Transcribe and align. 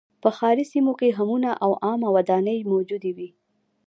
په 0.21 0.29
ښاري 0.37 0.65
سیمو 0.71 0.93
کې 0.99 1.15
حمونه 1.17 1.51
او 1.63 1.71
عامه 1.85 2.09
ودانۍ 2.15 2.57
موجودې 2.71 3.11
وې 3.17 3.29